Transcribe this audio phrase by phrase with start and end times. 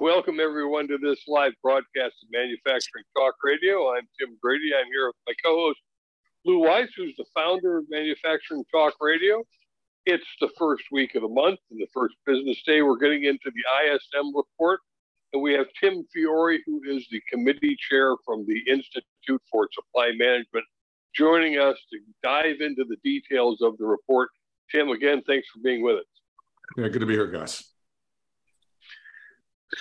[0.00, 3.92] Welcome everyone to this live broadcast of Manufacturing Talk Radio.
[3.92, 4.70] I'm Tim Grady.
[4.74, 5.78] I'm here with my co-host
[6.46, 9.44] Lou Weiss, who's the founder of Manufacturing Talk Radio.
[10.06, 12.80] It's the first week of the month and the first business day.
[12.80, 14.80] We're getting into the ISM report,
[15.34, 20.12] and we have Tim Fiore, who is the committee chair from the Institute for Supply
[20.16, 20.64] Management,
[21.14, 24.30] joining us to dive into the details of the report.
[24.72, 26.04] Tim, again, thanks for being with us.
[26.78, 27.70] Yeah, good to be here, guys.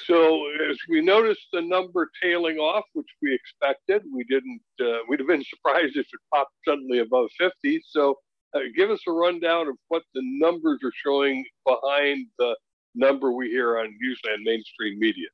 [0.05, 4.62] So as we noticed the number tailing off, which we expected, we didn't.
[4.79, 7.81] Uh, we'd have been surprised if it popped suddenly above 50.
[7.88, 8.15] So
[8.53, 12.55] uh, give us a rundown of what the numbers are showing behind the
[12.96, 15.27] number we hear on usually on mainstream media.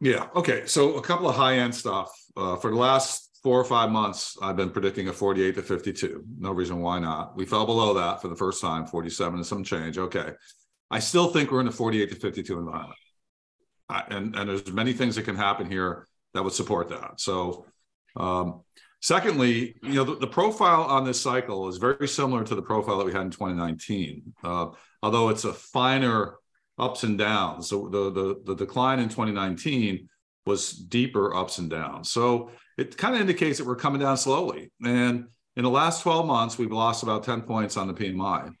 [0.00, 0.28] Yeah.
[0.34, 0.66] Okay.
[0.66, 4.36] So a couple of high end stuff uh, for the last four or five months.
[4.42, 6.24] I've been predicting a 48 to 52.
[6.38, 7.36] No reason why not.
[7.36, 9.98] We fell below that for the first time, 47 and some change.
[9.98, 10.32] Okay.
[10.90, 12.98] I still think we're in a 48 to 52 environment
[14.08, 17.20] and and there's many things that can happen here that would support that.
[17.20, 17.66] So,
[18.16, 18.62] um,
[19.00, 22.98] secondly, you know, the, the, profile on this cycle is very similar to the profile
[22.98, 24.66] that we had in 2019, uh,
[25.02, 26.36] although it's a finer
[26.78, 27.68] ups and downs.
[27.68, 30.08] So the, the the decline in 2019
[30.46, 32.10] was deeper ups and downs.
[32.10, 34.72] So it kind of indicates that we're coming down slowly.
[34.82, 38.52] And in the last 12 months, we've lost about 10 points on the PMI.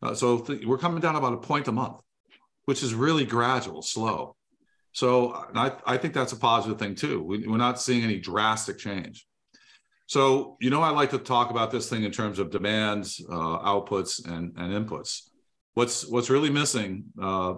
[0.00, 2.00] Uh, so th- we're coming down about a point a month,
[2.66, 4.36] which is really gradual, slow.
[4.92, 7.22] So I, I think that's a positive thing too.
[7.22, 9.26] We, we're not seeing any drastic change.
[10.06, 13.34] So, you know, I like to talk about this thing in terms of demands, uh,
[13.34, 15.28] outputs, and, and inputs.
[15.74, 17.54] What's what's really missing uh,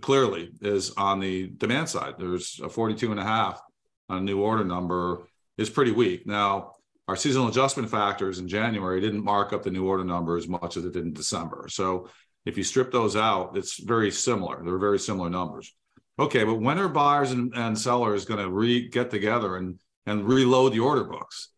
[0.00, 2.14] clearly is on the demand side.
[2.18, 3.60] There's a 42 and a half
[4.08, 6.26] on a new order number is pretty weak.
[6.26, 6.72] Now,
[7.06, 10.76] our seasonal adjustment factors in January didn't mark up the new order number as much
[10.76, 11.66] as it did in December.
[11.68, 12.08] So
[12.46, 14.62] if you strip those out, it's very similar.
[14.64, 15.74] They're very similar numbers.
[16.20, 20.28] Okay, but when are buyers and, and sellers going to re get together and and
[20.28, 21.48] reload the order books?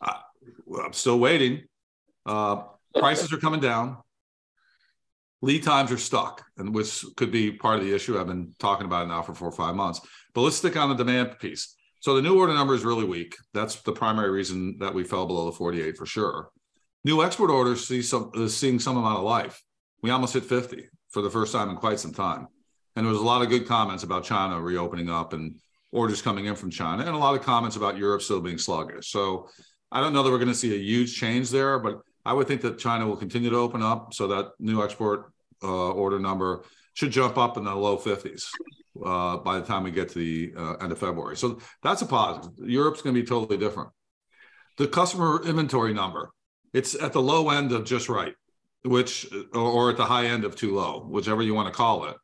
[0.00, 0.18] Uh,
[0.82, 1.62] I'm still waiting.
[2.26, 2.62] Uh,
[2.98, 3.98] prices are coming down.
[5.42, 8.18] Lead times are stuck, and which could be part of the issue.
[8.18, 10.00] I've been talking about it now for four or five months.
[10.34, 11.76] But let's stick on the demand piece.
[12.00, 13.36] So the new order number is really weak.
[13.54, 16.50] That's the primary reason that we fell below the 48 for sure.
[17.04, 19.62] New export orders see some is seeing some amount of life.
[20.02, 22.48] We almost hit 50 for the first time in quite some time.
[23.00, 25.54] And there was a lot of good comments about China reopening up and
[25.90, 29.10] orders coming in from China, and a lot of comments about Europe still being sluggish.
[29.10, 29.48] So
[29.90, 32.46] I don't know that we're going to see a huge change there, but I would
[32.46, 36.64] think that China will continue to open up so that new export uh, order number
[36.92, 38.44] should jump up in the low 50s
[39.02, 41.38] uh, by the time we get to the uh, end of February.
[41.38, 42.50] So that's a positive.
[42.58, 43.88] Europe's going to be totally different.
[44.76, 46.32] The customer inventory number,
[46.74, 48.34] it's at the low end of just right,
[48.84, 52.16] which or at the high end of too low, whichever you want to call it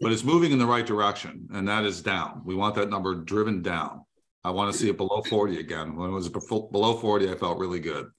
[0.00, 2.42] but it's moving in the right direction, and that is down.
[2.44, 4.04] We want that number driven down.
[4.44, 5.96] I want to see it below 40 again.
[5.96, 8.10] When it was below 40, I felt really good.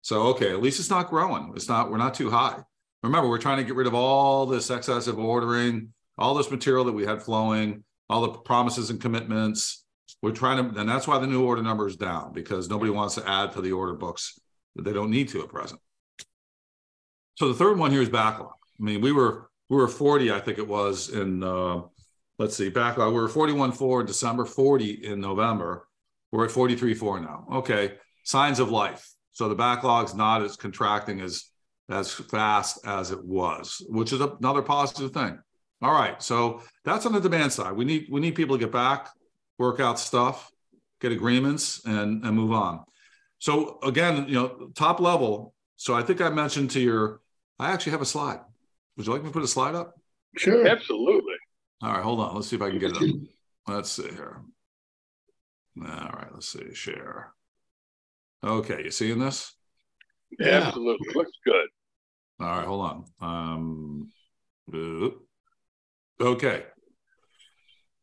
[0.00, 1.52] So, okay, at least it's not growing.
[1.54, 2.58] It's not, we're not too high.
[3.02, 6.92] Remember, we're trying to get rid of all this excessive ordering, all this material that
[6.92, 9.84] we had flowing, all the promises and commitments.
[10.22, 13.14] We're trying to, and that's why the new order number is down because nobody wants
[13.16, 14.38] to add to the order books
[14.76, 15.80] that they don't need to at present.
[17.36, 18.52] So the third one here is backlog.
[18.80, 21.82] I mean, we were we were 40, I think it was in uh,
[22.38, 23.12] let's see, backlog.
[23.12, 25.88] We were 41.4 in December, 40 in November.
[26.32, 27.46] We're at 43 4 now.
[27.52, 27.94] Okay,
[28.24, 29.08] signs of life.
[29.32, 31.50] So the backlog's not as contracting as
[31.90, 35.38] as fast as it was, which is another positive thing.
[35.82, 37.72] All right, so that's on the demand side.
[37.72, 39.10] We need we need people to get back,
[39.58, 40.50] work out stuff,
[41.00, 42.84] get agreements, and and move on.
[43.38, 45.54] So again, you know, top level.
[45.76, 47.20] So I think I mentioned to your,
[47.58, 48.38] I actually have a slide.
[48.96, 49.94] Would you like me to put a slide up?
[50.36, 50.66] Sure.
[50.66, 51.34] Absolutely.
[51.82, 52.34] All right, hold on.
[52.34, 53.20] Let's see if I can get it up.
[53.66, 54.42] Let's see here.
[55.80, 56.74] All right, let's see.
[56.74, 57.32] Share.
[58.44, 59.54] Okay, you seeing this?
[60.38, 60.62] Yeah.
[60.66, 61.08] Absolutely.
[61.14, 61.66] Looks good.
[62.40, 64.08] All right, hold on.
[64.72, 65.14] Um,
[66.20, 66.64] okay.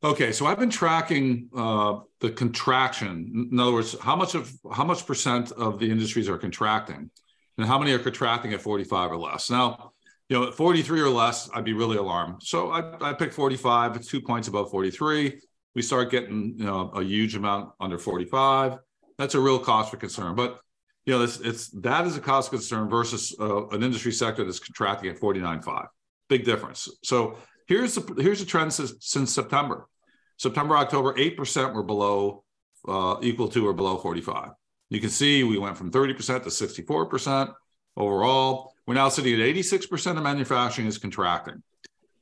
[0.03, 3.49] Okay, so I've been tracking uh, the contraction.
[3.51, 7.11] In other words, how much of how much percent of the industries are contracting,
[7.57, 9.51] and how many are contracting at 45 or less.
[9.51, 9.91] Now,
[10.31, 12.41] you know, at 43 or less, I'd be really alarmed.
[12.41, 15.37] So I, I picked 45, it's two points above 43.
[15.75, 18.77] We start getting, you know, a huge amount under 45.
[19.17, 20.35] That's a real cause for concern.
[20.35, 20.57] But,
[21.03, 24.45] you know, it's, it's that is a cause of concern versus uh, an industry sector
[24.45, 25.87] that's contracting at 49.5.
[26.29, 26.87] Big difference.
[27.03, 27.37] So
[27.67, 29.89] here's the, here's the trend since, since September.
[30.37, 32.45] September, October, 8% were below,
[32.87, 34.51] uh, equal to or below 45.
[34.91, 37.53] You can see we went from 30% to 64%
[37.97, 38.70] overall.
[38.87, 41.61] We're now sitting at 86% of manufacturing is contracting,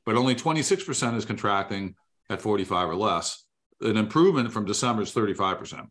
[0.04, 1.94] but only 26% is contracting
[2.28, 3.44] at 45 or less.
[3.80, 5.86] An improvement from December is 35%.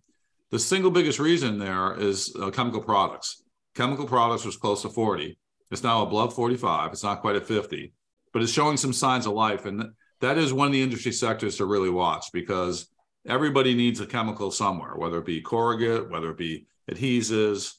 [0.51, 3.43] The single biggest reason there is uh, chemical products.
[3.75, 5.37] Chemical products was close to 40.
[5.71, 6.91] It's now above 45.
[6.91, 7.93] It's not quite at 50,
[8.33, 9.65] but it's showing some signs of life.
[9.65, 9.91] And
[10.21, 12.89] that is one of the industry sectors to really watch because
[13.27, 17.73] everybody needs a chemical somewhere, whether it be corrugate, whether it be adhesives,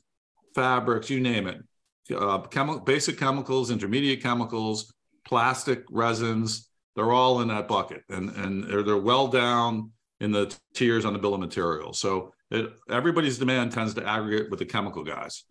[0.54, 1.62] fabrics, you name it.
[2.10, 4.92] Uh, chemi- basic chemicals, intermediate chemicals,
[5.24, 10.54] plastic resins, they're all in that bucket and, and they're, they're well down in the
[10.74, 11.98] tiers on the bill of materials.
[11.98, 15.44] So it, everybody's demand tends to aggregate with the chemical guys.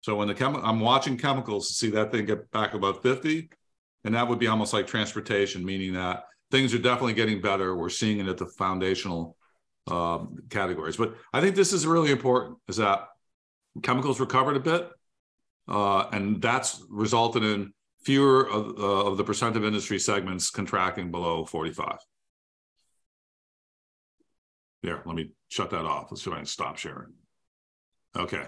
[0.00, 3.48] So when the I'm watching chemicals to see that thing get back above 50,
[4.04, 7.74] and that would be almost like transportation, meaning that things are definitely getting better.
[7.74, 9.36] We're seeing it at the foundational
[9.88, 10.96] um, categories.
[10.96, 13.08] But I think this is really important is that
[13.82, 14.88] chemicals recovered a bit,
[15.68, 17.72] uh, and that's resulted in
[18.04, 21.98] fewer of, uh, of the percent of industry segments contracting below 45.
[24.82, 26.08] There, let me shut that off.
[26.10, 27.12] Let's I can stop sharing.
[28.16, 28.44] Okay.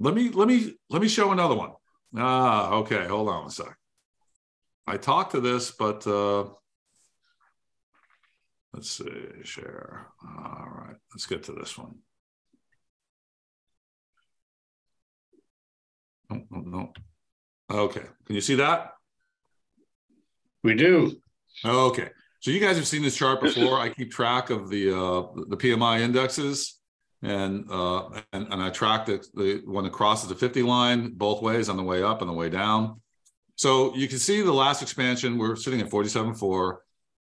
[0.00, 1.72] Let me let me let me show another one.
[2.16, 3.06] Ah, okay.
[3.06, 3.76] Hold on a sec.
[4.86, 6.44] I talked to this, but uh,
[8.72, 9.12] let's see,
[9.42, 10.06] share.
[10.24, 11.96] All right, let's get to this one.
[16.30, 16.92] Oh, no, no.
[17.70, 18.92] Okay, can you see that?
[20.62, 21.16] We do.
[21.64, 22.08] Okay,
[22.40, 23.78] so you guys have seen this chart before.
[23.78, 26.78] I keep track of the uh, the PMI indexes,
[27.22, 31.42] and uh, and, and I track the, the when it crosses the 50 line both
[31.42, 33.00] ways on the way up and the way down.
[33.58, 36.76] So you can see the last expansion, we're sitting at 47.4.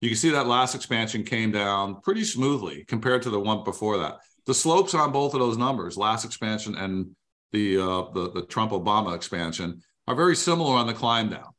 [0.01, 3.99] You can see that last expansion came down pretty smoothly compared to the one before
[3.99, 4.17] that.
[4.47, 7.15] The slopes on both of those numbers, last expansion and
[7.53, 11.51] the uh, the, the Trump Obama expansion, are very similar on the climb down.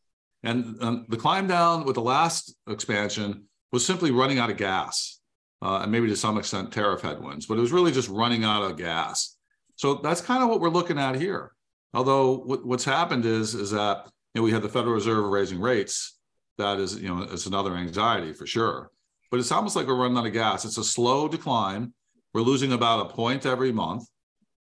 [0.44, 5.20] And um, the climb down with the last expansion was simply running out of gas,
[5.62, 8.64] uh, and maybe to some extent tariff headwinds, but it was really just running out
[8.64, 9.38] of gas.
[9.76, 11.54] So that's kind of what we're looking at here.
[11.94, 15.60] Although what, what's happened is is that you know, we had the Federal Reserve raising
[15.60, 16.18] rates.
[16.58, 18.92] That is, you know, it's another anxiety for sure.
[19.32, 20.66] But it's almost like we're running out of gas.
[20.66, 21.94] It's a slow decline.
[22.34, 24.04] We're losing about a point every month.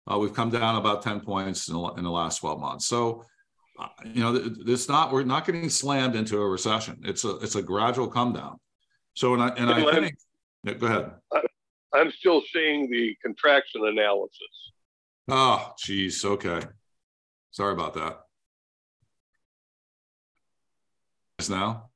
[0.09, 2.85] Uh, we've come down about 10 points in the, in the last 12 months.
[2.87, 3.23] So,
[3.79, 6.99] uh, you know, it's not, we're not getting slammed into a recession.
[7.03, 8.59] It's a, it's a gradual come down.
[9.15, 10.15] So, and I, and I think,
[10.63, 11.11] yeah, go ahead.
[11.93, 14.71] I'm still seeing the contraction analysis.
[15.29, 16.25] Oh, geez.
[16.25, 16.61] Okay.
[17.51, 18.19] Sorry about that.
[21.39, 21.89] Just Now.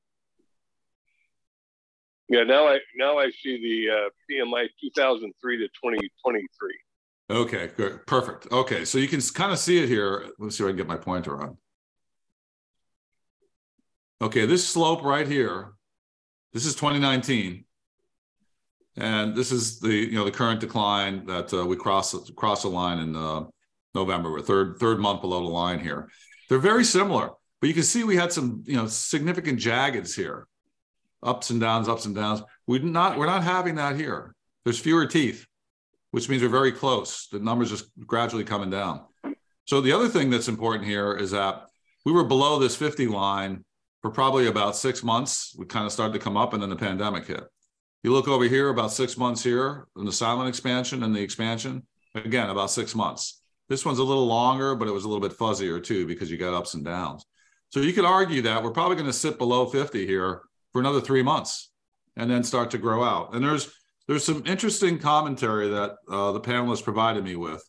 [2.30, 6.75] Yeah, now I now I see the uh, PMI 2003 to 2023.
[7.29, 8.06] Okay, good.
[8.07, 8.47] Perfect.
[8.51, 10.29] Okay, so you can kind of see it here.
[10.39, 11.57] Let's see if I can get my pointer on.
[14.21, 15.74] Okay, this slope right here,
[16.53, 17.65] this is 2019.
[18.95, 22.69] And this is the you know the current decline that uh, we cross cross the
[22.69, 23.44] line in uh,
[23.94, 24.31] November.
[24.31, 26.10] We're third third month below the line here.
[26.50, 27.29] They're very similar,
[27.62, 30.48] but you can see we had some you know significant jaggeds here,
[31.22, 32.41] ups and downs, ups and downs.
[32.65, 34.34] We not we're not having that here.
[34.63, 35.46] There's fewer teeth
[36.17, 37.27] which means we're very close.
[37.31, 39.05] The numbers just gradually coming down.
[39.65, 41.67] So the other thing that's important here is that
[42.07, 43.63] we were below this 50 line
[44.01, 45.55] for probably about six months.
[45.59, 47.43] We kind of started to come up, and then the pandemic hit.
[48.01, 51.86] You look over here, about six months here in the silent expansion and the expansion.
[52.15, 53.43] Again, about six months.
[53.69, 56.38] This one's a little longer, but it was a little bit fuzzier too because you
[56.38, 57.27] got ups and downs.
[57.69, 60.41] So you could argue that we're probably going to sit below 50 here
[60.74, 61.69] for another three months
[62.15, 63.36] and then start to grow out.
[63.36, 63.71] And there's
[64.07, 67.63] there's some interesting commentary that uh, the panelists provided me with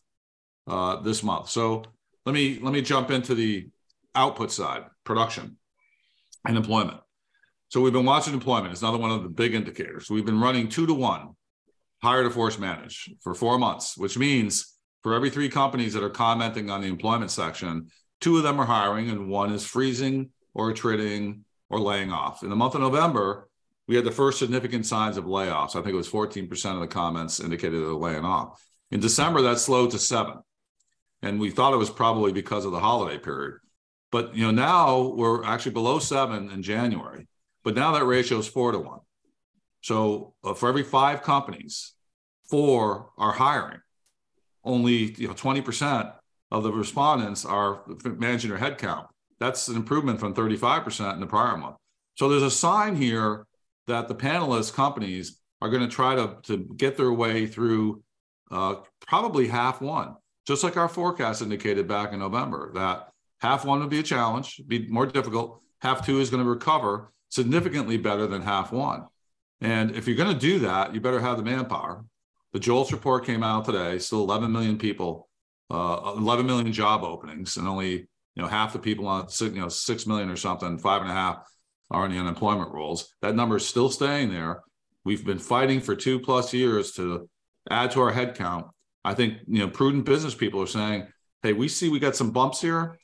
[0.67, 1.49] uh, this month.
[1.49, 1.83] So
[2.25, 3.69] let me let me jump into the
[4.15, 5.57] output side, production
[6.45, 6.99] and employment.
[7.69, 8.71] So we've been watching employment.
[8.71, 10.09] It's another one of the big indicators.
[10.09, 11.35] We've been running two to one,
[12.01, 16.09] hire to force manage for four months, which means for every three companies that are
[16.09, 17.87] commenting on the employment section,
[18.21, 22.43] two of them are hiring and one is freezing or attriting or laying off.
[22.43, 23.48] In the month of November,
[23.89, 25.69] we had the first significant signs of layoffs.
[25.69, 28.63] I think it was 14% of the comments indicated they're laying off.
[28.91, 30.35] In December, that slowed to seven.
[31.23, 33.55] And we thought it was probably because of the holiday period.
[34.11, 37.27] But you know, now we're actually below seven in January.
[37.63, 38.99] But now that ratio is four to one.
[39.81, 41.93] So uh, for every five companies,
[42.47, 43.79] four are hiring.
[44.63, 46.13] Only you know 20%
[46.51, 49.07] of the respondents are managing their headcount.
[49.39, 51.77] That's an improvement from 35% in the prior month.
[52.13, 53.47] So there's a sign here
[53.89, 58.01] that the panelist companies are going to try to, to get their way through
[58.51, 60.15] uh, probably half one,
[60.47, 63.09] just like our forecast indicated back in November, that
[63.41, 65.61] half one would be a challenge, be more difficult.
[65.81, 69.05] half two is going to recover significantly better than half one.
[69.61, 72.05] And if you're going to do that, you better have the manpower.
[72.53, 75.27] The JOLTS report came out today, still 11 million people,
[75.69, 79.69] uh, 11 million job openings, and only you know half the people on you know
[79.69, 81.45] six million or something, five and a half
[81.91, 83.13] are in the unemployment rolls.
[83.21, 84.63] That number is still staying there.
[85.03, 87.29] We've been fighting for two plus years to
[87.69, 88.69] add to our headcount.
[89.03, 91.07] I think you know prudent business people are saying,
[91.41, 92.99] "Hey, we see we got some bumps here,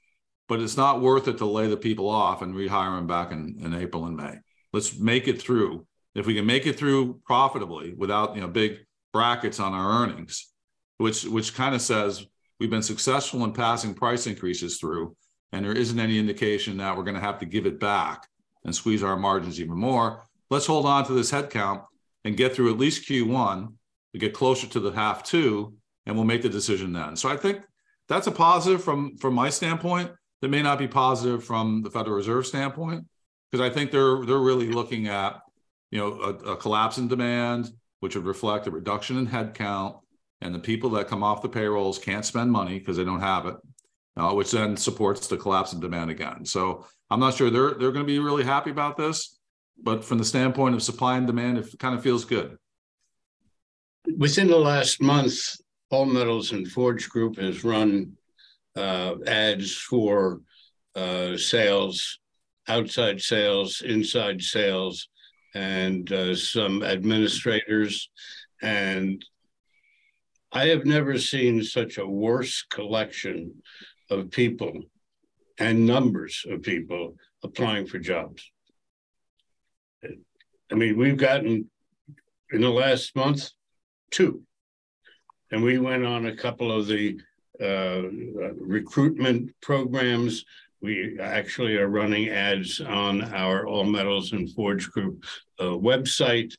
[0.47, 3.57] but it's not worth it to lay the people off and rehire them back in,
[3.59, 4.35] in April and May.
[4.73, 5.87] Let's make it through.
[6.13, 8.79] If we can make it through profitably without you know big
[9.13, 10.51] brackets on our earnings,
[10.97, 12.25] which which kind of says
[12.59, 15.15] we've been successful in passing price increases through,
[15.51, 18.27] and there isn't any indication that we're going to have to give it back
[18.65, 20.23] and squeeze our margins even more.
[20.49, 21.85] Let's hold on to this headcount
[22.25, 23.73] and get through at least Q1
[24.13, 25.73] to get closer to the half two,
[26.05, 27.15] and we'll make the decision then.
[27.15, 27.61] So I think
[28.09, 32.15] that's a positive from from my standpoint that may not be positive from the Federal
[32.15, 33.05] Reserve standpoint,
[33.51, 35.39] because I think they're they're really looking at
[35.91, 39.99] you know a, a, collapse in demand, which would reflect a reduction in headcount,
[40.41, 43.45] and the people that come off the payrolls can't spend money because they don't have
[43.45, 43.55] it,
[44.17, 46.45] uh, which then supports the collapse in demand again.
[46.45, 49.37] So I'm not sure they're they're going to be really happy about this,
[49.81, 52.57] but from the standpoint of supply and demand, it kind of feels good.
[54.17, 55.33] Within the last month,
[55.89, 58.13] All Metals and Forge Group has run
[58.75, 60.41] uh, ads for
[60.95, 62.19] uh, sales,
[62.67, 65.07] outside sales, inside sales,
[65.53, 68.09] and uh, some administrators.
[68.61, 69.23] And
[70.51, 73.61] I have never seen such a worse collection
[74.09, 74.83] of people
[75.57, 78.51] and numbers of people applying for jobs.
[80.71, 81.69] I mean, we've gotten
[82.51, 83.49] in the last month
[84.11, 84.41] two,
[85.51, 87.19] and we went on a couple of the
[87.61, 88.01] uh,
[88.59, 90.43] recruitment programs.
[90.81, 95.23] We actually are running ads on our All Metals and Forge Group
[95.59, 96.53] uh, website,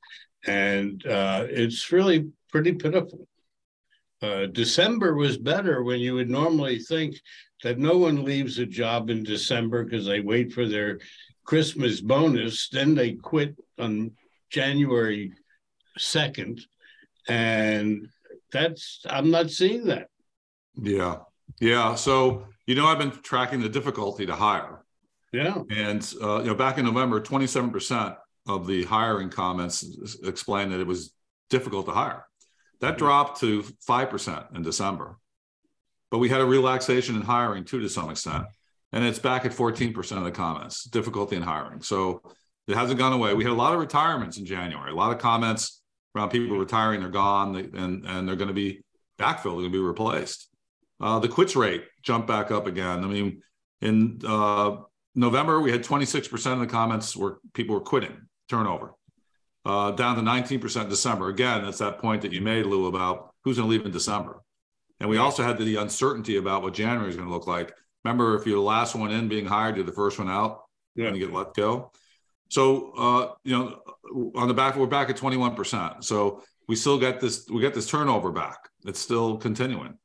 [0.47, 3.29] and uh, it's really pretty pitiful.
[4.23, 7.17] Uh, December was better when you would normally think
[7.63, 10.99] that no one leaves a job in December because they wait for their
[11.45, 14.13] Christmas bonus, then they quit on
[14.51, 15.33] January
[15.99, 16.61] 2nd.
[17.29, 18.09] And
[18.53, 20.09] that's, I'm not seeing that.
[20.81, 21.19] Yeah.
[21.61, 21.95] Yeah.
[21.95, 24.85] So, you know, I've been tracking the difficulty to hire.
[25.33, 25.63] Yeah.
[25.71, 28.17] And, uh, you know, back in November, 27%
[28.49, 31.13] of the hiring comments explained that it was
[31.51, 32.27] difficult to hire.
[32.81, 35.17] That dropped to 5% in December.
[36.11, 38.45] But we had a relaxation in hiring too, to some extent.
[38.93, 41.83] And it's back at 14% of the comments, difficulty in hiring.
[41.83, 42.23] So
[42.69, 43.35] it hasn't gone away.
[43.35, 45.83] We had a lot of retirements in January, a lot of comments
[46.15, 48.83] around people retiring, they're gone, and, and they're going to be
[49.19, 50.49] backfilled, they're going to be replaced.
[51.01, 53.05] Uh, the quits rate jumped back up again.
[53.05, 53.43] I mean,
[53.83, 54.77] in uh,
[55.15, 58.17] November, we had 26% of the comments where people were quitting,
[58.49, 58.95] turnover,
[59.67, 61.29] uh, down to 19% in December.
[61.29, 64.41] Again, that's that point that you made, Lou, about who's going to leave in December.
[65.01, 67.75] And we also had the uncertainty about what January is going to look like.
[68.05, 70.63] Remember, if you're the last one in being hired, you're the first one out,
[70.95, 71.09] yeah.
[71.09, 71.91] and you get let go.
[72.49, 76.05] So, uh, you know, on the back, we're back at 21%.
[76.05, 78.69] So we still get this, we get this turnover back.
[78.85, 79.99] It's still continuing.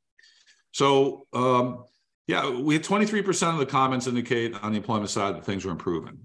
[0.72, 1.84] So, um,
[2.25, 5.72] yeah, we had 23% of the comments indicate on the employment side that things were
[5.72, 6.18] improving.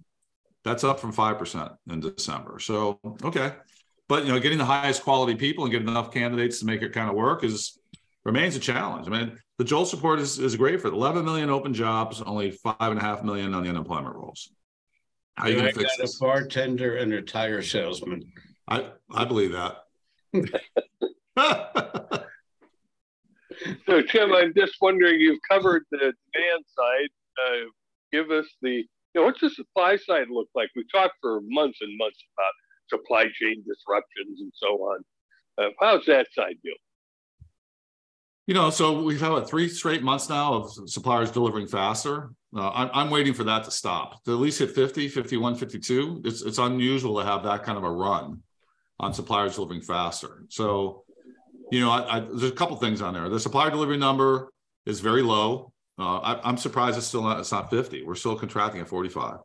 [0.67, 2.59] That's up from 5% in December.
[2.59, 3.53] So, okay.
[4.09, 6.93] But, you know, getting the highest quality people and getting enough candidates to make it
[6.93, 7.79] kind of work is
[8.25, 9.07] remains a challenge.
[9.07, 12.75] I mean, the JOLTS support is, is great for 11 million open jobs, only five
[12.81, 14.51] and a half million on the unemployment rolls.
[15.37, 16.17] How are you going to fix this?
[16.17, 18.25] A bartender and a tire salesman.
[18.69, 19.77] I, I believe that.
[23.87, 27.09] so, Tim, I'm just wondering you've covered the demand side.
[27.39, 27.67] Uh,
[28.11, 28.85] give us the,
[29.17, 30.69] know, what's the supply side look like?
[30.77, 32.53] We talked for months and months about
[32.89, 35.05] supply chain disruptions and so on.
[35.59, 36.77] Uh, how's that side doing?
[38.47, 42.31] You know, so we've had what, three straight months now of suppliers delivering faster.
[42.57, 44.23] Uh, I'm, I'm waiting for that to stop.
[44.25, 46.23] To at least hit 50, 51, 52.
[46.25, 48.43] It's, it's unusual to have that kind of a run
[49.01, 50.45] on suppliers delivering faster.
[50.49, 51.05] So,
[51.73, 53.29] you know, I, I, there's a couple things on there.
[53.29, 54.53] The supplier delivery number
[54.87, 55.73] is very low.
[55.99, 58.03] Uh, I, am surprised it's still not it's not 50.
[58.03, 59.39] We're still contracting at 45.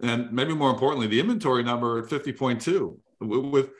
[0.00, 3.70] And maybe more importantly, the inventory number at 50.2 with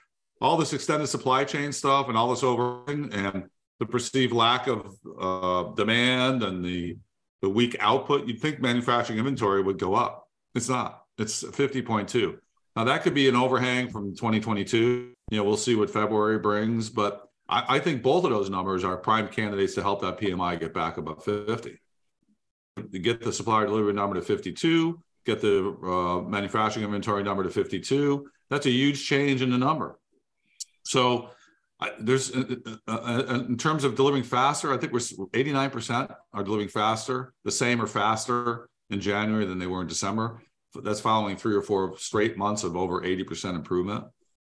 [0.41, 3.45] all this extended supply chain stuff and all this over and
[3.79, 6.97] the perceived lack of uh, demand and the
[7.43, 10.27] the weak output, you'd think manufacturing inventory would go up.
[10.55, 11.03] It's not.
[11.19, 12.39] It's 50.2.
[12.75, 15.13] Now that could be an overhang from 2022.
[15.31, 18.85] You know, we'll see what February brings, but I, I think both of those numbers
[18.85, 21.79] are prime candidates to help that PMI get back above 50.
[22.93, 28.29] Get the supplier delivery number to 52, get the uh, manufacturing inventory number to 52.
[28.51, 29.99] That's a huge change in the number.
[30.85, 31.31] So
[31.81, 32.45] I, there's uh,
[32.87, 37.51] uh, uh, in terms of delivering faster, I think we're 89% are delivering faster, the
[37.51, 40.43] same or faster in January than they were in December.
[40.83, 44.05] That's following three or four straight months of over 80% improvement.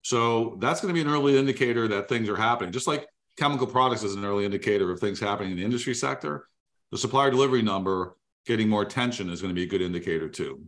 [0.04, 2.72] So that's going to be an early indicator that things are happening.
[2.72, 6.48] Just like chemical products is an early indicator of things happening in the industry sector,
[6.92, 10.66] the supplier delivery number getting more attention is going to be a good indicator too.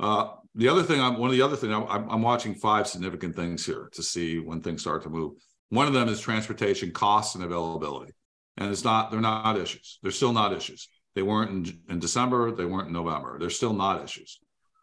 [0.00, 3.36] Uh, the other thing, I'm, one of the other things, I'm, I'm watching five significant
[3.36, 5.34] things here to see when things start to move.
[5.70, 8.12] One of them is transportation costs and availability.
[8.56, 9.98] And it's not, they're not issues.
[10.02, 10.88] They're still not issues.
[11.14, 13.38] They weren't in, in December, they weren't in November.
[13.38, 14.38] They're still not issues.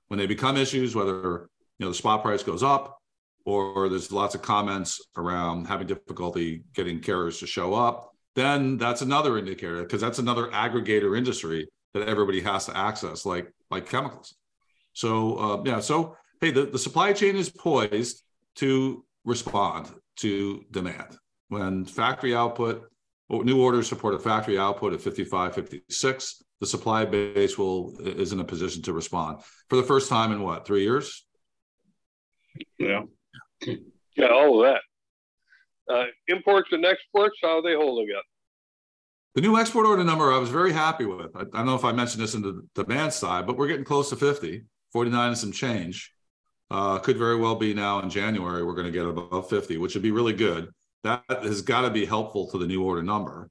[0.08, 2.98] When they become issues, whether you know the spot price goes up
[3.46, 9.02] or there's lots of comments around having difficulty getting carriers to show up, then that's
[9.02, 14.36] another indicator because that's another aggregator industry that everybody has to access, like like chemicals.
[14.94, 18.24] So uh, yeah, so hey, the, the supply chain is poised
[18.56, 21.18] to respond to demand.
[21.48, 22.90] When factory output,
[23.30, 28.40] new orders support a factory output of 55, 56, the supply base will is in
[28.40, 31.26] a position to respond for the first time in what three years?
[32.78, 33.04] Yeah,
[33.62, 34.82] yeah, all of that.
[35.92, 38.24] Uh, imports and exports, how are they holding up?
[39.36, 41.36] The new export order number I was very happy with.
[41.36, 43.84] I, I don't know if I mentioned this in the demand side, but we're getting
[43.84, 44.64] close to 50,
[44.94, 46.14] 49 and some change.
[46.72, 49.94] Uh, could very well be now in January, we're going to get above 50, which
[49.94, 50.70] would be really good.
[51.04, 53.50] That has got to be helpful to the new order number.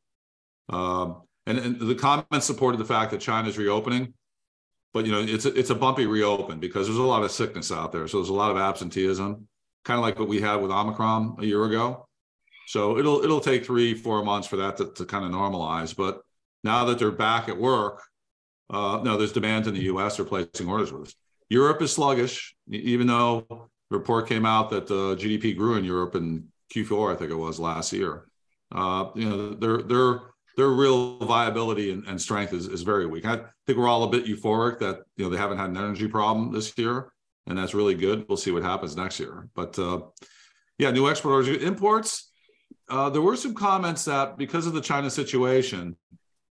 [0.69, 4.15] Um, and, and the comments supported the fact that China's reopening,
[4.93, 7.71] but you know it's a, it's a bumpy reopen because there's a lot of sickness
[7.71, 8.09] out there.
[8.09, 9.47] So there's a lot of absenteeism,
[9.85, 12.09] kind of like what we had with Omicron a year ago.
[12.67, 15.95] So it'll it'll take three four months for that to, to kind of normalize.
[15.95, 16.23] But
[16.63, 18.03] now that they're back at work,
[18.71, 20.17] uh, no, there's demand in the U.S.
[20.17, 21.15] They're placing orders with us.
[21.49, 23.47] Europe is sluggish, even though
[23.91, 27.37] the report came out that uh, GDP grew in Europe in Q4, I think it
[27.37, 28.27] was last year.
[28.73, 30.21] Uh, you know, their their
[30.57, 33.27] their real viability and, and strength is, is very weak.
[33.27, 36.09] I think we're all a bit euphoric that you know they haven't had an energy
[36.09, 37.13] problem this year,
[37.47, 38.27] and that's really good.
[38.29, 39.49] We'll see what happens next year.
[39.55, 40.01] But uh,
[40.79, 42.33] yeah, new export orders, imports.
[42.89, 45.97] Uh, there were some comments that because of the China situation,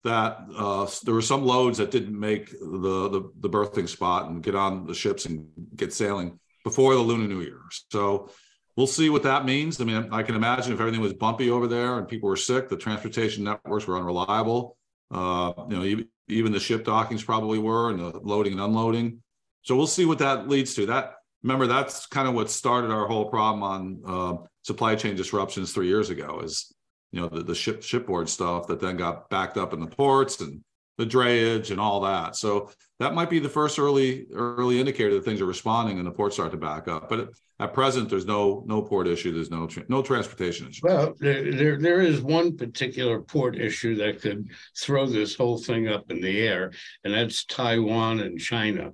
[0.04, 4.42] that uh, there were some loads that didn't make the, the, the berthing spot and
[4.42, 7.60] get on the ships and get sailing before the Lunar New Year.
[7.90, 8.30] So
[8.76, 9.80] we'll see what that means.
[9.80, 12.68] I mean, I can imagine if everything was bumpy over there and people were sick,
[12.68, 14.76] the transportation networks were unreliable.
[15.10, 19.22] Uh, you know, even, even the ship dockings probably were, and the loading and unloading.
[19.62, 20.86] So we'll see what that leads to.
[20.86, 25.72] That remember, that's kind of what started our whole problem on uh, supply chain disruptions
[25.72, 26.40] three years ago.
[26.40, 26.74] Is
[27.12, 30.40] you know the, the ship shipboard stuff that then got backed up in the ports
[30.40, 30.62] and
[30.98, 32.36] the drayage and all that.
[32.36, 36.10] So that might be the first early early indicator that things are responding and the
[36.10, 37.08] ports start to back up.
[37.08, 39.32] But at present, there's no no port issue.
[39.32, 40.80] There's no no transportation issue.
[40.84, 45.88] Well, there, there there is one particular port issue that could throw this whole thing
[45.88, 46.72] up in the air,
[47.04, 48.92] and that's Taiwan and China.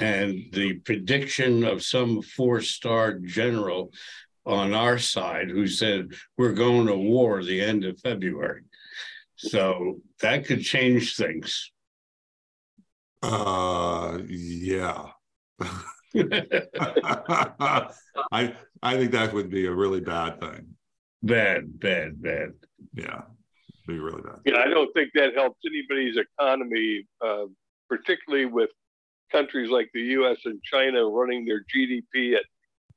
[0.00, 3.92] And the prediction of some four star general
[4.46, 6.08] on our side who said
[6.38, 8.62] we're going to war the end of February.
[9.36, 11.70] So that could change things.
[13.22, 15.06] Uh, yeah.
[18.32, 20.74] I I think that would be a really bad thing.
[21.22, 22.52] Bad, bad, bad.
[22.94, 23.22] Yeah,
[23.86, 24.40] be really bad.
[24.44, 27.44] Yeah, I don't think that helps anybody's economy, uh,
[27.88, 28.70] particularly with
[29.30, 30.38] countries like the U.S.
[30.44, 32.44] and China running their GDP at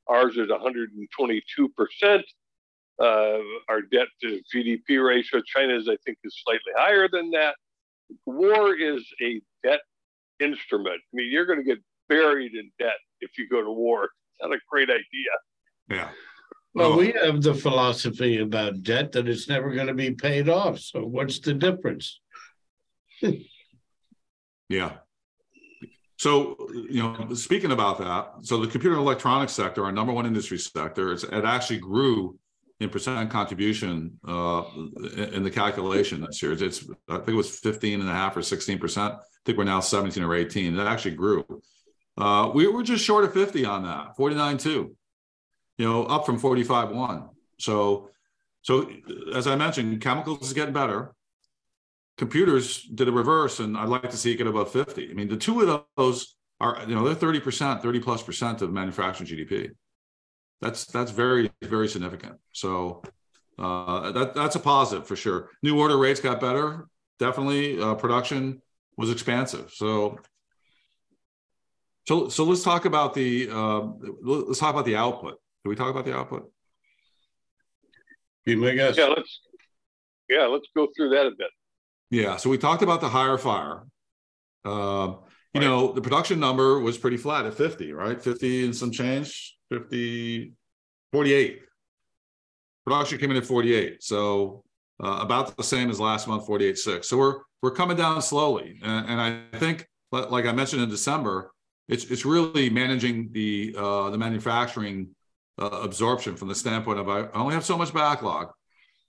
[0.07, 2.23] Ours is 122%.
[2.99, 7.55] Uh, our debt to GDP ratio, China's, I think, is slightly higher than that.
[8.25, 9.79] War is a debt
[10.39, 10.95] instrument.
[10.95, 14.03] I mean, you're going to get buried in debt if you go to war.
[14.03, 15.01] It's not a great idea.
[15.89, 16.09] Yeah.
[16.75, 20.79] Well, we have the philosophy about debt that it's never going to be paid off.
[20.79, 22.19] So, what's the difference?
[24.69, 24.97] yeah.
[26.17, 30.25] So, you know, speaking about that, so the computer and electronics sector, our number one
[30.25, 32.37] industry sector, it actually grew
[32.79, 34.63] in percent contribution uh,
[35.31, 36.51] in the calculation this year.
[36.53, 38.97] It's, I think it was 15 and a half or 16%.
[38.97, 40.75] I think we're now 17 or 18.
[40.75, 41.45] That actually grew.
[42.17, 44.95] Uh, we were just short of 50 on that, 49.2, you
[45.79, 47.29] know, up from 45.1.
[47.59, 48.09] So,
[48.61, 48.89] so
[49.33, 51.15] as I mentioned, chemicals is getting better
[52.17, 55.09] computers did a reverse, and I'd like to see it get above 50.
[55.09, 58.71] I mean, the two of those are, you know, they're 30%, 30 plus percent of
[58.71, 59.71] manufacturing GDP.
[60.61, 62.35] That's that's very, very significant.
[62.53, 63.01] So
[63.59, 65.49] uh, that that's a positive for sure.
[65.61, 66.87] New order rates got better.
[67.19, 68.61] Definitely, uh, production
[68.97, 69.71] was expansive.
[69.71, 70.19] So
[72.05, 73.81] So, so let's talk about the uh,
[74.21, 75.39] let's talk about the output.
[75.63, 76.51] Can we talk about the output?
[78.45, 78.97] Be my guest.
[78.97, 79.39] Yeah, let's
[80.29, 81.47] yeah, let's go through that a bit.
[82.13, 83.87] Yeah, so we talked about the higher fire.
[84.63, 85.15] Uh,
[85.51, 85.61] you right.
[85.61, 88.21] know, the production number was pretty flat at 50, right?
[88.21, 90.53] 50 and some change, 50,
[91.11, 91.61] 48.
[92.85, 94.03] Production came in at 48.
[94.03, 94.63] So
[95.03, 97.05] uh, about the same as last month, 48.6.
[97.05, 98.79] So we're we're coming down slowly.
[98.83, 101.51] And, and I think, like I mentioned in December,
[101.87, 105.15] it's it's really managing the uh, the manufacturing
[105.59, 108.51] uh, absorption from the standpoint of I only have so much backlog.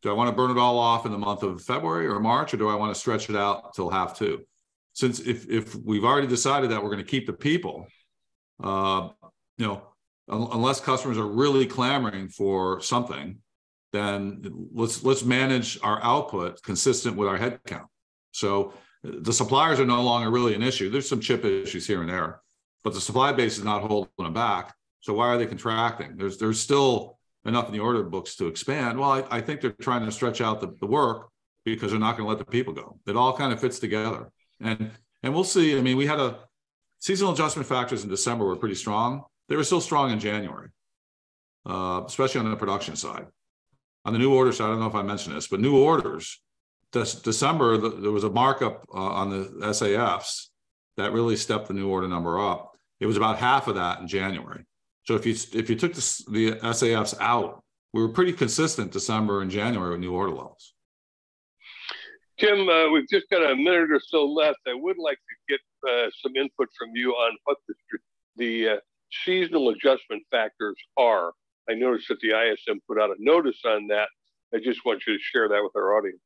[0.05, 2.53] Do I want to burn it all off in the month of February or March,
[2.53, 4.45] or do I want to stretch it out till half two?
[4.93, 7.87] Since if if we've already decided that we're going to keep the people,
[8.63, 9.09] uh,
[9.57, 9.83] you know,
[10.29, 13.39] un- unless customers are really clamoring for something,
[13.95, 14.43] then
[14.75, 17.87] let's let's manage our output consistent with our headcount.
[18.33, 20.91] So the suppliers are no longer really an issue.
[20.91, 22.43] There's some chip issues here and there,
[22.83, 24.75] but the supply base is not holding them back.
[25.01, 26.19] So why are they contracting?
[26.19, 27.14] There's there's still
[27.45, 28.99] enough in the order books to expand.
[28.99, 31.29] Well, I, I think they're trying to stretch out the, the work
[31.65, 32.99] because they're not going to let the people go.
[33.07, 34.31] It all kind of fits together.
[34.61, 34.91] And
[35.23, 35.77] and we'll see.
[35.77, 36.41] I mean, we had a
[36.99, 39.25] seasonal adjustment factors in December were pretty strong.
[39.49, 40.69] They were still strong in January,
[41.67, 43.27] uh, especially on the production side.
[44.05, 46.43] On the new order side, I don't know if I mentioned this, but new orders,
[46.93, 50.49] this December, the, there was a markup uh, on the SAFs
[50.99, 52.73] that really stepped the new order number up.
[53.01, 54.65] It was about half of that in January.
[55.05, 57.63] So if you if you took the, the SAFs out,
[57.93, 60.75] we were pretty consistent December and January with new order levels.
[62.39, 64.59] Tim, uh, we've just got a minute or so left.
[64.67, 67.75] I would like to get uh, some input from you on what the
[68.37, 68.77] the uh,
[69.25, 71.33] seasonal adjustment factors are.
[71.69, 74.09] I noticed that the ISM put out a notice on that.
[74.55, 76.21] I just want you to share that with our audience.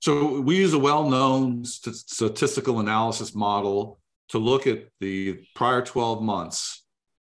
[0.00, 6.22] So we use a well-known st- statistical analysis model to look at the prior 12
[6.22, 6.83] months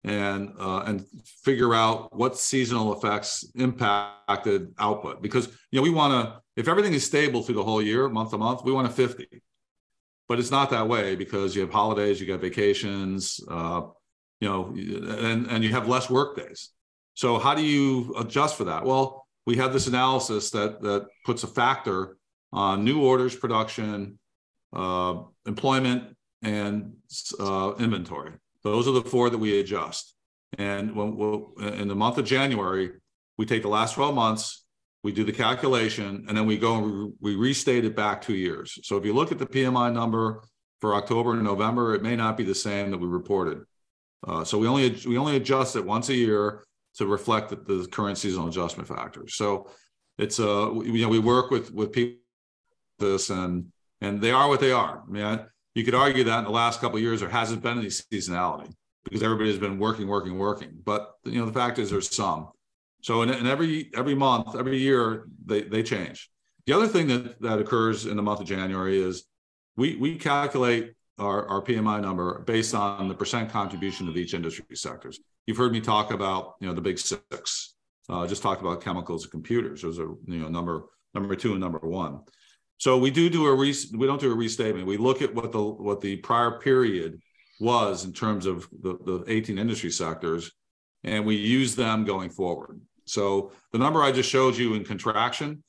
[0.06, 1.04] and uh, and
[1.44, 5.22] figure out what seasonal effects impacted output.
[5.22, 8.30] Because you know we want to if everything is stable through the whole year month
[8.30, 9.28] to month we want a 50
[10.30, 13.82] but it's not that way because you have holidays you got vacations uh,
[14.40, 14.74] you know
[15.20, 16.70] and and you have less work days.
[17.16, 18.86] So how do you adjust for that?
[18.86, 22.18] Well we have this analysis that that puts a factor
[22.54, 24.20] on new orders production
[24.72, 25.16] uh,
[25.48, 26.94] employment and
[27.40, 28.34] uh, inventory
[28.66, 30.14] those are the four that we adjust.
[30.58, 32.92] And when we'll, in the month of January,
[33.38, 34.66] we take the last 12 months,
[35.04, 38.80] we do the calculation, and then we go and we restate it back two years.
[38.84, 40.44] So if you look at the PMI number
[40.82, 43.64] for October and November, it may not be the same that we reported.
[44.28, 46.64] Uh, so we only we only adjust it once a year
[46.96, 49.36] to reflect the, the current seasonal adjustment factors.
[49.36, 49.70] So
[50.18, 52.20] it's uh you know we work with with people
[52.98, 55.04] this and and they are what they are.
[55.08, 55.46] I mean,
[55.76, 58.74] you could argue that in the last couple of years there hasn't been any seasonality
[59.04, 60.72] because everybody has been working, working, working.
[60.84, 62.50] But you know, the fact is there's some.
[63.02, 66.30] So in, in every every month, every year they they change.
[66.66, 69.26] The other thing that that occurs in the month of January is
[69.78, 74.76] we we calculate our, our PMI number based on the percent contribution of each industry
[74.76, 75.20] sectors.
[75.46, 77.76] You've heard me talk about you know the big six.
[78.08, 79.82] Uh, just talked about chemicals and computers.
[79.82, 82.22] Those are you know number number two and number one.
[82.78, 84.88] So we do do a re, we don't do a restatement.
[84.88, 87.22] We look at what the what the prior period
[87.60, 90.52] was in terms of the, the 18 industry sectors,
[91.04, 92.82] and we use them going forward.
[93.06, 95.64] So the number I just showed you in contraction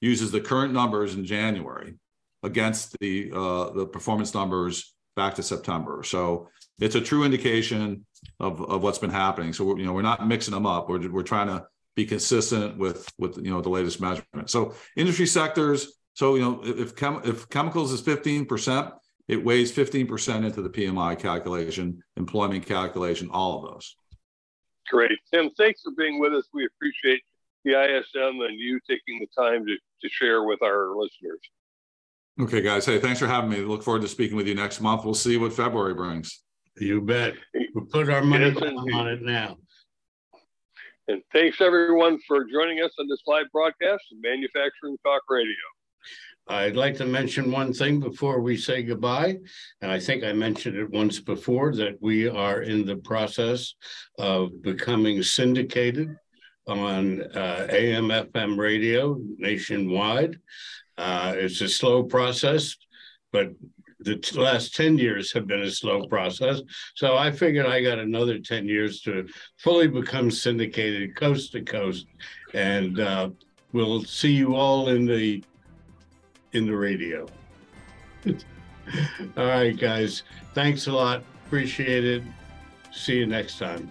[0.00, 1.94] uses the current numbers in January
[2.42, 6.02] against the uh, the performance numbers back to September.
[6.02, 8.06] So it's a true indication
[8.38, 9.52] of, of what's been happening.
[9.52, 10.88] So we're, you know we're not mixing them up.
[10.88, 11.64] We're, we're trying to
[11.96, 14.50] be consistent with with you know the latest measurement.
[14.50, 18.92] So industry sectors so, you know, if, chem- if chemicals is 15%,
[19.28, 23.96] it weighs 15% into the PMI calculation, employment calculation, all of those.
[24.90, 25.18] Great.
[25.32, 26.44] Tim, thanks for being with us.
[26.52, 27.22] We appreciate
[27.64, 31.40] the ISM and you taking the time to, to share with our listeners.
[32.38, 32.84] Okay, guys.
[32.84, 33.60] Hey, thanks for having me.
[33.60, 35.06] Look forward to speaking with you next month.
[35.06, 36.42] We'll see what February brings.
[36.78, 37.32] You bet.
[37.74, 39.56] We'll put our money yes, on it now.
[41.08, 45.56] And thanks everyone for joining us on this live broadcast of Manufacturing Talk Radio.
[46.50, 49.38] I'd like to mention one thing before we say goodbye.
[49.80, 53.74] And I think I mentioned it once before that we are in the process
[54.18, 56.16] of becoming syndicated
[56.66, 60.40] on uh, AM FM radio nationwide.
[60.98, 62.76] Uh, it's a slow process,
[63.32, 63.52] but
[64.00, 66.60] the last 10 years have been a slow process.
[66.96, 72.06] So I figured I got another 10 years to fully become syndicated coast to coast.
[72.54, 73.30] And uh,
[73.72, 75.44] we'll see you all in the
[76.52, 77.26] in the radio.
[79.36, 80.24] All right, guys.
[80.54, 81.22] Thanks a lot.
[81.46, 82.22] Appreciate it.
[82.92, 83.90] See you next time.